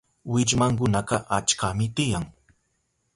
[0.31, 2.25] Willmankunaka achkami tiyan.